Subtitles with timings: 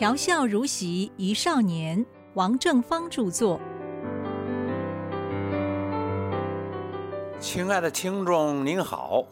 [0.00, 3.60] 调笑如席一少年，王正芳著作。
[7.38, 9.26] 亲爱的听众您好，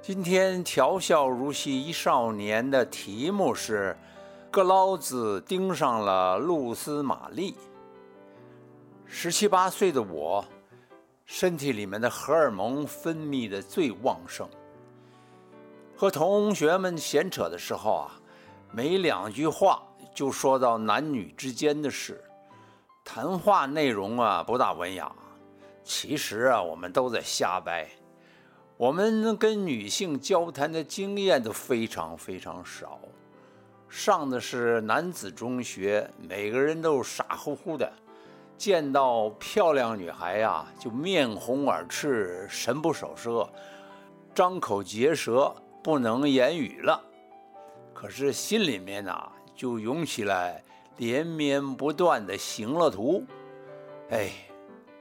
[0.00, 3.98] 今天调笑如戏一少年的题目是
[4.48, 7.56] “个捞子盯上了露丝玛丽”。
[9.06, 10.44] 十七八岁的我，
[11.24, 14.48] 身体里面的荷尔蒙分泌的最旺盛，
[15.96, 18.20] 和同学们闲扯的时候啊，
[18.74, 19.80] 没两句话
[20.12, 22.20] 就说到男女之间的事，
[23.04, 25.12] 谈话内容啊不大文雅。
[25.84, 27.86] 其实啊，我们都在瞎掰。
[28.76, 32.98] 我们跟女性交谈的经验都非常非常少。
[33.88, 37.92] 上的是男子中学，每个人都傻乎乎的，
[38.58, 43.48] 见到漂亮女孩呀，就面红耳赤，神不守舍，
[44.34, 47.00] 张口结舌，不能言语了。
[47.94, 50.62] 可是心里面呐，就涌起来
[50.98, 53.24] 连绵不断的行乐图。
[54.10, 54.30] 哎。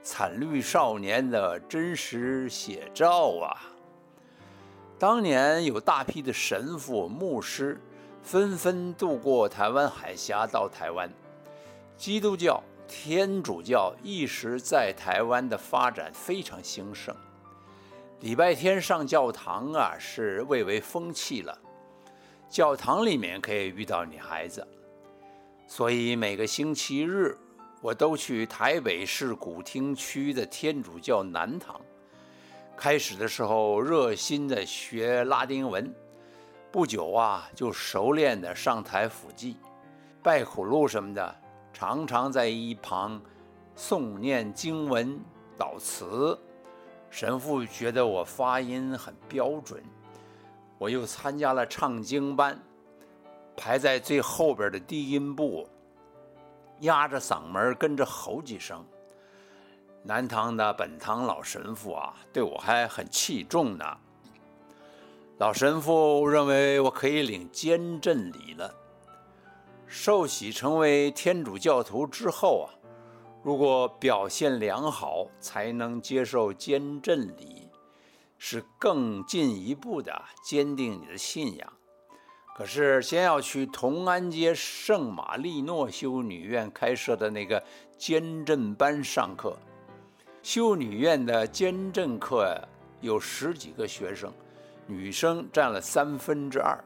[0.05, 3.55] 惨绿少年的真实写照啊！
[4.99, 7.79] 当年有大批的神父、牧师
[8.21, 11.09] 纷纷渡过台湾海峡到台湾，
[11.95, 17.15] 基督教、天主教一时在台湾的发展非常兴盛。
[18.19, 21.57] 礼拜天上教堂啊，是蔚为风气了。
[22.49, 24.67] 教堂里面可以遇到女孩子，
[25.67, 27.37] 所以每个星期日。
[27.81, 31.81] 我都去台北市古亭区的天主教南堂。
[32.77, 35.93] 开始的时候热心的学拉丁文，
[36.71, 39.57] 不久啊就熟练的上台辅祭、
[40.23, 41.35] 拜苦路什么的，
[41.73, 43.21] 常常在一旁
[43.75, 45.19] 诵念经文、
[45.59, 46.39] 祷词。
[47.09, 49.83] 神父觉得我发音很标准，
[50.77, 52.59] 我又参加了唱经班，
[53.55, 55.67] 排在最后边的低音部。
[56.79, 58.85] 压着嗓门跟着吼几声。
[60.01, 63.85] 南堂的本堂老神父啊，对我还很器重呢。
[65.37, 68.73] 老神父认为我可以领监正礼了。
[69.87, 72.67] 受洗成为天主教徒之后啊，
[73.43, 77.62] 如果表现良好，才能接受监正礼，
[78.45, 81.73] 是更进一步的坚定你的信仰。
[82.53, 87.63] 可是，先要去同安街圣玛丽诺修女院开设的那个
[87.97, 89.57] 监正班上课。
[90.41, 92.53] 修女院的监正课
[92.99, 94.29] 有十几个学生，
[94.87, 96.77] 女生占了三分之二。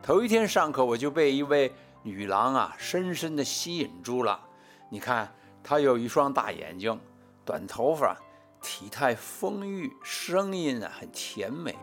[0.00, 1.72] 头一天上课，我就被一位
[2.04, 4.40] 女郎啊深深地吸引住了。
[4.88, 5.34] 你看，
[5.64, 6.96] 她有一双大眼睛，
[7.44, 8.16] 短头发，
[8.60, 11.76] 体态丰腴，声音啊很甜美。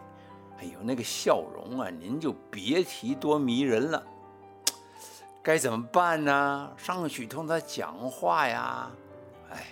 [0.58, 4.02] 哎呦，那个笑容啊，您就别提多迷人了。
[5.44, 6.72] 该怎么办呢？
[6.78, 8.92] 上去同他讲话呀？
[9.52, 9.66] 哎，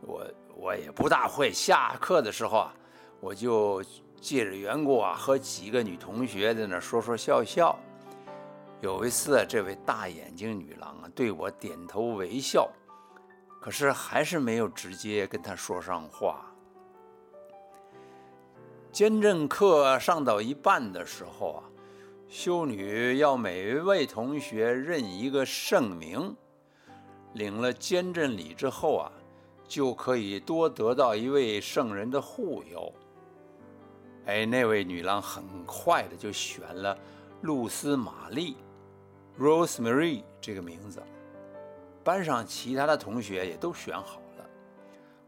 [0.00, 1.52] 我我也不大会。
[1.52, 2.74] 下课的时候啊，
[3.20, 3.82] 我就
[4.20, 7.78] 借着缘故啊，和几个女同学在那说说笑笑。
[8.80, 12.68] 有一次，这位大眼睛女郎啊，对我点头微笑，
[13.62, 16.52] 可是还是没有直接跟他说上话。
[18.90, 21.62] 监正课上到一半的时候啊，
[22.28, 26.34] 修女要每一位同学认一个圣名，
[27.34, 29.12] 领了监正礼之后啊，
[29.68, 32.92] 就可以多得到一位圣人的护佑。
[34.26, 36.98] 哎，那位女郎很快的就选了
[37.42, 38.56] 露丝玛丽
[39.38, 41.00] （Rosemary） 这个名字，
[42.02, 44.46] 班上其他的同学也都选好了。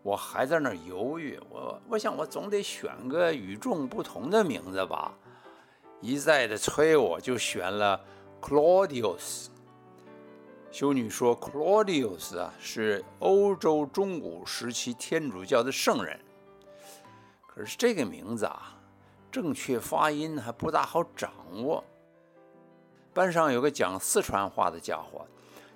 [0.03, 5.15] 我还在那儿犹豫，我我想我总得选个与众不同的名字吧，
[6.01, 8.01] 一再的催我，就选了
[8.41, 9.47] Claudius。
[10.71, 16.19] 修女说，Claudius 啊是欧洲中古时期天主教的圣人。
[17.47, 18.77] 可是这个名字啊，
[19.31, 21.83] 正确发音还不大好掌握。
[23.13, 25.25] 班上有个讲四川话的家伙，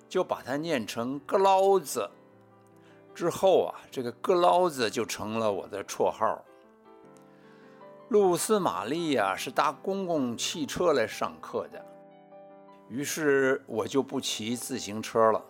[0.08, 2.08] 就把它念成格捞子。
[3.14, 6.44] 之后啊，这个“哥捞子”就成了我的绰号。
[8.10, 11.84] 露丝玛丽呀，是搭公共汽车来上课的，
[12.88, 15.44] 于是我就不骑自行车了，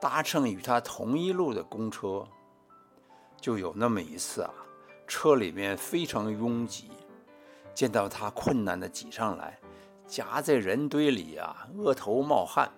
[0.00, 2.26] 搭乘与她同一路的公车。
[3.40, 4.52] 就有那么一次啊，
[5.06, 6.90] 车里面非常拥挤，
[7.74, 9.58] 见到她困难的挤上来，
[10.06, 12.70] 夹在人堆里啊，额头冒汗，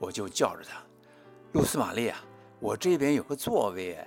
[0.00, 0.82] 我就叫着她
[1.52, 2.18] ：“露丝玛丽啊！”
[2.58, 3.98] 我这边有个座位，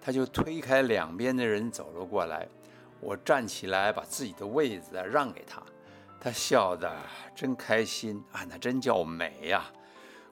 [0.00, 2.46] 他就推开两边的人走了过来。
[3.00, 5.62] 我站起来，把自己的位子让给他。
[6.20, 6.92] 他笑得
[7.34, 9.64] 真开心啊，那真叫美呀！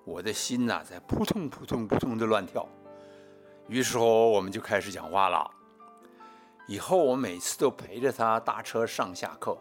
[0.04, 2.66] 我的心呐，在扑通扑通扑通的乱跳。
[3.69, 5.50] 于是乎，我们就开始讲话了。
[6.69, 9.58] 以后我每次都陪着他搭车上下课，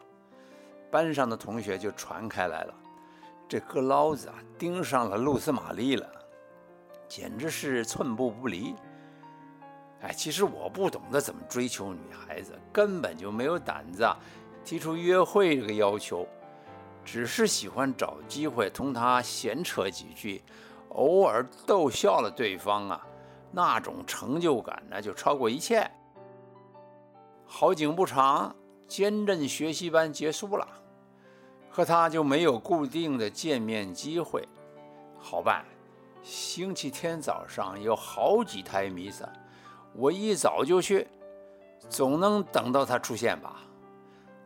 [0.91, 2.73] 班上的同学就传开来了，
[3.49, 6.07] 这个捞子啊，盯上了露丝玛丽了，
[7.07, 8.75] 简直是寸步不离。
[10.01, 14.15] 哎，其实我不懂得怎么追求女孩子，根本就没有胆子啊。
[14.63, 16.27] 提出约会这个要求，
[17.03, 20.43] 只是喜欢找机会同他闲扯几句，
[20.89, 23.07] 偶尔逗笑了对方啊，
[23.51, 25.89] 那种成就感呢就超过一切。
[27.47, 28.55] 好景不长，
[28.87, 30.67] 坚振学习班结束了，
[31.69, 34.47] 和他就没有固定的见面机会。
[35.17, 35.63] 好办，
[36.23, 39.27] 星期天早上有好几台弥撒，
[39.93, 41.07] 我一早就去，
[41.89, 43.61] 总能等到他出现吧。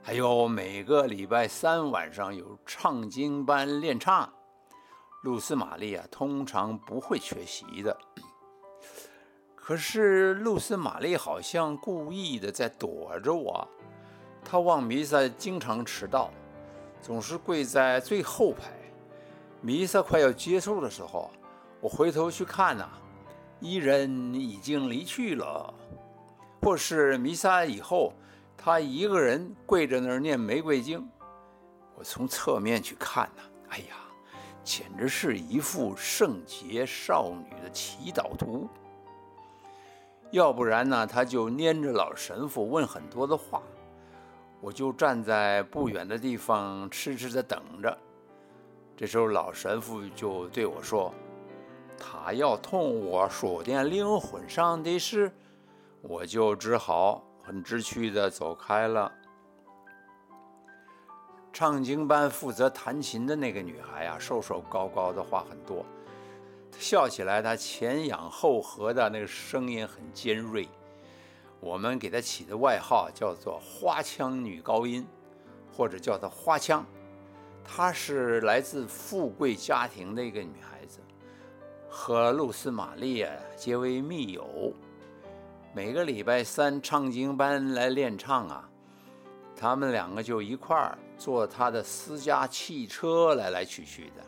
[0.01, 4.31] 还有每个礼拜三晚上有唱经班练唱，
[5.21, 7.97] 露丝玛丽啊，通常不会缺席的。
[9.55, 13.65] 可是露丝玛丽好像故意的在躲着我，
[14.43, 16.29] 她望弥撒经常迟到，
[17.03, 18.71] 总是跪在最后排。
[19.59, 21.29] 弥撒快要结束的时候，
[21.81, 22.89] 我回头去看呐，
[23.59, 25.73] 伊人已经离去了，
[26.61, 28.13] 或是弥撒以后。
[28.55, 31.05] 他一个人跪在那儿念玫瑰经，
[31.95, 33.95] 我从侧面去看呢，哎呀，
[34.63, 38.69] 简直是一幅圣洁少女的祈祷图。
[40.31, 43.61] 要不然呢，他就粘着老神父问很多的话，
[44.63, 47.97] 我就站在不远的地方痴痴的等着。
[48.95, 51.13] 这时候老神父就对我说
[51.99, 55.29] ：“他要同我说点灵魂上的事。”
[56.01, 57.21] 我就只好。
[57.45, 59.11] 很知趣的走开了。
[61.51, 65.85] 唱经班负责弹琴的那个女孩啊，瘦瘦高高的，话很多。
[66.79, 70.69] 笑起来，她前仰后合的那个声音很尖锐。
[71.63, 75.07] 我们给她起的外号叫做“花腔女高音”，
[75.71, 76.85] 或者叫她“花腔”。
[77.63, 80.99] 她是来自富贵家庭的一个女孩子，
[81.89, 84.73] 和露丝玛丽啊结为密友。
[85.73, 88.69] 每个礼拜三唱经班来练唱啊，
[89.55, 94.23] 他们两个就一块儿坐他的私家汽车来来去去的。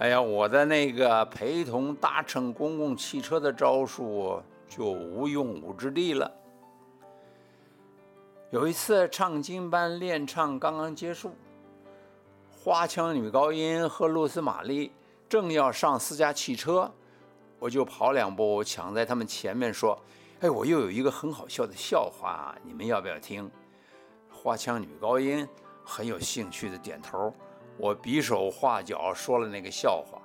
[0.00, 6.30] 哎呀，我的那个陪同搭乘公共汽车的招数就无用武之地了。
[8.50, 11.32] 有一次唱经班练唱刚刚结束，
[12.50, 14.92] 花腔女高音和露丝玛丽
[15.28, 16.90] 正要上私家汽车，
[17.58, 19.98] 我就跑两步抢在他们前面说。
[20.40, 23.50] 哎，我又有一个很好笑的笑话，你们要不要听？
[24.30, 25.44] 花腔女高音
[25.84, 27.34] 很有兴趣的点头。
[27.76, 30.22] 我比手画脚说了那个笑话，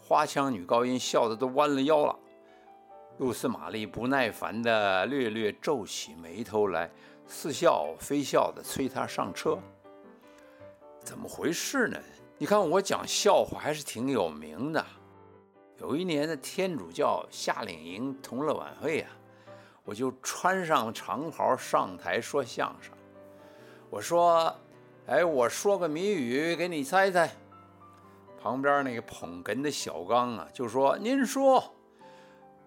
[0.00, 2.16] 花腔女高音笑得都弯了腰了。
[3.20, 6.90] 露丝玛丽不耐烦地略略皱起眉头来，
[7.26, 9.58] 似笑非笑地催他上车。
[11.00, 11.98] 怎么回事呢？
[12.38, 14.82] 你看我讲笑话还是挺有名的。
[15.76, 19.10] 有一年的天主教夏令营同乐晚会啊。
[19.84, 22.94] 我就穿上长袍上台说相声。
[23.90, 24.50] 我说
[25.08, 27.30] ：“哎，我说个谜语给你猜猜。”
[28.40, 31.62] 旁边那个捧哏的小刚啊，就说：“您说。”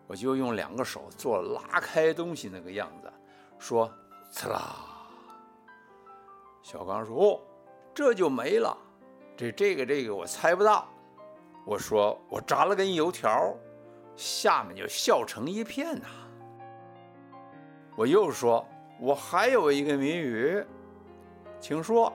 [0.07, 3.11] 我就用两个手做拉开东西那个样子，
[3.57, 3.91] 说
[4.33, 4.75] ：“呲啦。”
[6.61, 7.39] 小刚说：“哦，
[7.93, 8.77] 这就没了。
[9.35, 10.87] 这这个这个我猜不到。”
[11.65, 13.55] 我说：“我炸了根油条。”
[14.15, 16.07] 下面就笑成一片呐。
[17.95, 18.63] 我又说，
[18.99, 20.63] 我还有一个谜语，
[21.59, 22.13] 请说。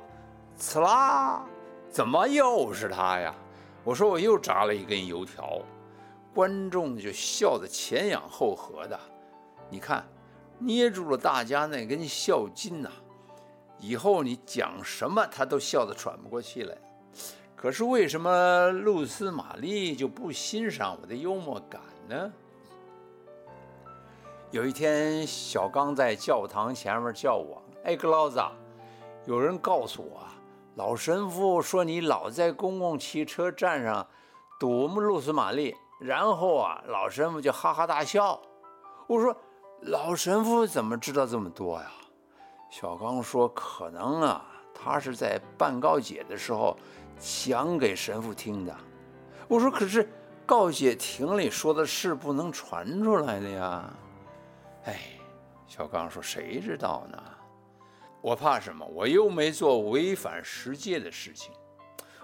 [0.57, 1.45] 呲啦，
[1.90, 3.35] 怎么又是他呀？
[3.85, 5.61] 我说我又炸了一根油条，
[6.38, 8.97] 观众就笑得前仰后合的。
[9.68, 10.09] 你看，
[10.61, 12.88] 捏住了大家那根笑筋呐。
[13.80, 16.78] 以后你讲什么，他都笑得喘不过气来。
[17.57, 22.33] 可是为什么露丝玛丽就不欣赏我的幽默感呢？
[24.52, 28.40] 有一天，小刚在教堂前面叫我：“哎，格老子，
[29.26, 30.21] 有人告诉我，
[30.76, 34.07] 老神父说你老在公共汽车站上
[34.61, 38.40] 堵我们露丝玛丽，然后啊，老神父就哈哈大笑。”
[39.07, 39.37] 我说
[39.83, 41.90] ：“老神父怎么知道这么多呀？”
[42.71, 46.76] 小刚说：“可能啊，他是在办告解的时候
[47.19, 48.76] 讲给神父听的。”
[49.49, 50.09] 我说：“可是
[50.45, 53.90] 告解亭里说的事不能传出来的呀。”
[54.85, 55.00] 哎，
[55.67, 57.23] 小刚说：“谁知道呢？
[58.21, 58.85] 我怕什么？
[58.85, 61.52] 我又没做违反十诫的事情。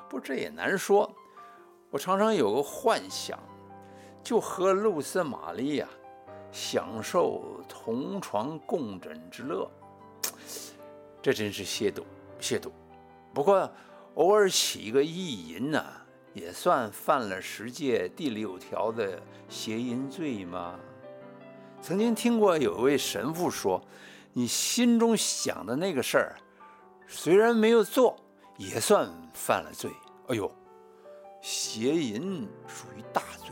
[0.09, 1.11] 不，这也难说。
[1.91, 3.39] 我常常有个幻想，
[4.25, 5.89] 就和露丝玛丽呀，
[6.51, 9.71] 享受同床共枕之乐。
[11.21, 12.03] 这真是亵渎，
[12.41, 12.71] 亵渎。
[13.35, 13.71] 不过
[14.15, 15.85] 偶尔起一个意淫呢，
[16.33, 20.79] 也算犯了十诫第六条的邪淫罪吗？
[21.83, 23.83] 曾经听过有位神父说
[24.33, 26.37] ：“你心中想的那个事儿，
[27.07, 28.17] 虽然没有做，
[28.57, 29.91] 也算犯了罪。”
[30.29, 30.51] 哎呦，
[31.43, 33.44] 邪淫属于大罪，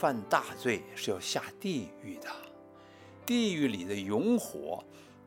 [0.00, 2.28] 犯大罪是要下地狱的。
[3.26, 4.82] 地狱里的永火。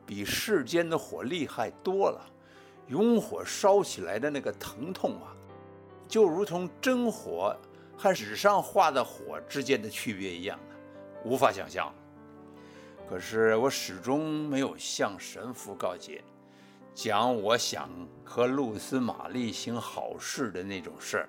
[0.06, 2.20] 比世间的火厉害多了，
[2.88, 5.34] 用火烧起来的那个疼痛啊，
[6.06, 7.56] 就如同真火
[7.96, 10.60] 和纸上画的火之间的区别一样，
[11.24, 11.90] 无法想象。
[13.08, 16.22] 可是我始终没有向神父告诫，
[16.94, 17.88] 讲我想
[18.22, 21.28] 和露丝玛丽行好事的那种事儿。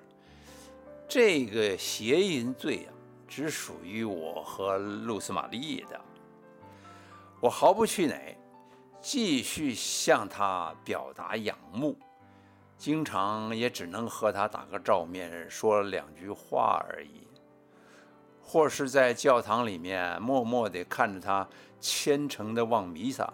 [1.08, 2.92] 这个邪淫罪啊，
[3.26, 6.00] 只属于我和露丝玛丽的，
[7.40, 8.38] 我毫不气馁。
[8.98, 11.96] 继续向他表达仰慕，
[12.76, 17.28] 经常也只能和他打个照面，说两句话而已，
[18.42, 21.46] 或是在教堂里面默默地看着他
[21.78, 23.32] 虔诚地望弥撒，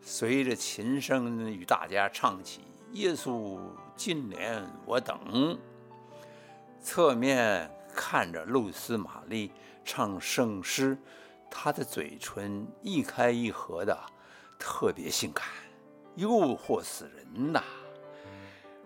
[0.00, 2.62] 随着琴声与大家唱起
[2.94, 3.60] “耶稣
[3.94, 5.56] 纪念我等”，
[6.82, 9.50] 侧面看着露丝玛丽
[9.82, 10.96] 唱圣诗，
[11.50, 13.98] 她的嘴唇一开一合的。
[14.58, 15.44] 特别性感，
[16.14, 17.62] 诱惑死人呐！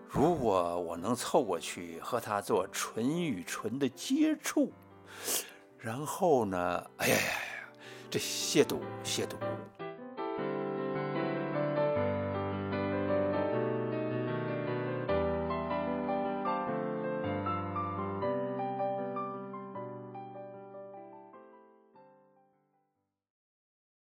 [0.09, 4.71] 如果我能凑过去和她做唇与唇的接触，
[5.77, 6.85] 然后呢？
[6.97, 7.69] 哎呀呀呀！
[8.09, 9.35] 这亵渎，亵渎！